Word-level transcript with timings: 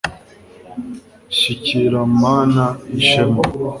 shyikira 1.37 1.99
mana 2.21 2.65
yishema 2.93 3.43